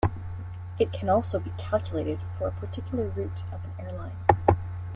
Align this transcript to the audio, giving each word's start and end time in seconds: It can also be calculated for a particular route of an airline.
It 0.79 0.91
can 0.91 1.09
also 1.09 1.39
be 1.39 1.53
calculated 1.59 2.17
for 2.35 2.47
a 2.47 2.51
particular 2.53 3.07
route 3.09 3.43
of 3.53 3.61
an 3.63 3.73
airline. 3.85 4.15